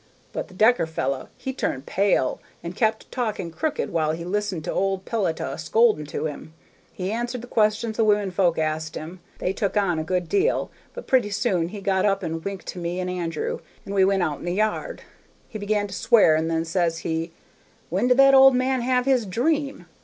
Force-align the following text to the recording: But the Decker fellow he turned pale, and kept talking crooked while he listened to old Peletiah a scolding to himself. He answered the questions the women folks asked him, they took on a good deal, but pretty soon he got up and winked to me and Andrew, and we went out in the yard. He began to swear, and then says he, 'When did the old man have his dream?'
But 0.33 0.47
the 0.47 0.55
Decker 0.55 0.87
fellow 0.87 1.29
he 1.37 1.53
turned 1.53 1.85
pale, 1.85 2.39
and 2.63 2.75
kept 2.75 3.11
talking 3.11 3.51
crooked 3.51 3.91
while 3.93 4.13
he 4.13 4.25
listened 4.25 4.63
to 4.63 4.71
old 4.73 5.05
Peletiah 5.05 5.53
a 5.53 5.57
scolding 5.59 6.07
to 6.07 6.25
himself. 6.25 6.55
He 6.91 7.11
answered 7.11 7.41
the 7.43 7.47
questions 7.47 7.97
the 7.97 8.03
women 8.03 8.31
folks 8.31 8.57
asked 8.57 8.95
him, 8.95 9.19
they 9.37 9.53
took 9.53 9.77
on 9.77 9.99
a 9.99 10.03
good 10.03 10.27
deal, 10.27 10.71
but 10.95 11.05
pretty 11.05 11.29
soon 11.29 11.67
he 11.67 11.81
got 11.81 12.03
up 12.03 12.23
and 12.23 12.43
winked 12.43 12.65
to 12.69 12.79
me 12.79 12.99
and 12.99 13.11
Andrew, 13.11 13.59
and 13.85 13.93
we 13.93 14.03
went 14.03 14.23
out 14.23 14.39
in 14.39 14.45
the 14.45 14.55
yard. 14.55 15.03
He 15.47 15.59
began 15.59 15.85
to 15.85 15.93
swear, 15.93 16.33
and 16.35 16.49
then 16.49 16.65
says 16.65 16.97
he, 17.05 17.31
'When 17.91 18.07
did 18.07 18.17
the 18.17 18.33
old 18.33 18.55
man 18.55 18.81
have 18.81 19.05
his 19.05 19.27
dream?' 19.27 19.85